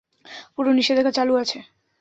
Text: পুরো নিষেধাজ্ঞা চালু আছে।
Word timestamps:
পুরো 0.53 0.69
নিষেধাজ্ঞা 0.71 1.11
চালু 1.11 1.33
আছে। 1.35 1.57